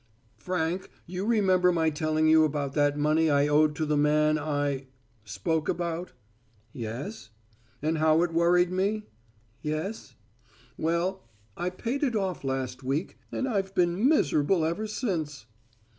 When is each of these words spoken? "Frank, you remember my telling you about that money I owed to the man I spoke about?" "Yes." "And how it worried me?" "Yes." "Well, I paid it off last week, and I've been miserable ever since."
"Frank, 0.39 0.89
you 1.05 1.27
remember 1.27 1.71
my 1.71 1.91
telling 1.91 2.27
you 2.27 2.43
about 2.43 2.73
that 2.73 2.97
money 2.97 3.29
I 3.29 3.47
owed 3.47 3.75
to 3.75 3.85
the 3.85 3.95
man 3.95 4.39
I 4.39 4.87
spoke 5.25 5.69
about?" 5.69 6.13
"Yes." 6.73 7.29
"And 7.83 7.99
how 7.99 8.23
it 8.23 8.33
worried 8.33 8.71
me?" 8.71 9.03
"Yes." 9.61 10.15
"Well, 10.75 11.29
I 11.55 11.69
paid 11.69 12.01
it 12.01 12.15
off 12.15 12.43
last 12.43 12.81
week, 12.81 13.19
and 13.31 13.47
I've 13.47 13.75
been 13.75 14.09
miserable 14.09 14.65
ever 14.65 14.87
since." 14.87 15.45